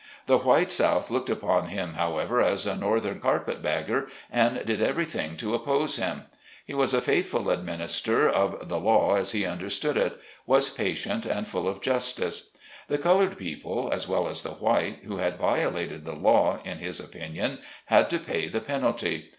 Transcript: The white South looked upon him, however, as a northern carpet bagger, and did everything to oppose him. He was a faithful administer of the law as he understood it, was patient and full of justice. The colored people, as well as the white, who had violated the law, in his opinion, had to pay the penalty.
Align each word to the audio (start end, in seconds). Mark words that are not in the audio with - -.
The 0.25 0.39
white 0.39 0.71
South 0.71 1.11
looked 1.11 1.29
upon 1.29 1.67
him, 1.67 1.93
however, 1.93 2.41
as 2.41 2.65
a 2.65 2.75
northern 2.75 3.19
carpet 3.19 3.61
bagger, 3.61 4.07
and 4.31 4.65
did 4.65 4.81
everything 4.81 5.37
to 5.37 5.53
oppose 5.53 5.97
him. 5.97 6.23
He 6.65 6.73
was 6.73 6.95
a 6.95 7.01
faithful 7.01 7.51
administer 7.51 8.27
of 8.27 8.67
the 8.67 8.79
law 8.79 9.13
as 9.13 9.31
he 9.33 9.45
understood 9.45 9.97
it, 9.97 10.19
was 10.47 10.71
patient 10.73 11.27
and 11.27 11.47
full 11.47 11.67
of 11.67 11.81
justice. 11.81 12.49
The 12.87 12.97
colored 12.97 13.37
people, 13.37 13.91
as 13.93 14.07
well 14.07 14.27
as 14.27 14.41
the 14.41 14.53
white, 14.53 15.01
who 15.03 15.17
had 15.17 15.37
violated 15.37 16.03
the 16.03 16.15
law, 16.15 16.57
in 16.65 16.79
his 16.79 16.99
opinion, 16.99 17.59
had 17.85 18.09
to 18.09 18.17
pay 18.17 18.47
the 18.47 18.59
penalty. 18.61 19.29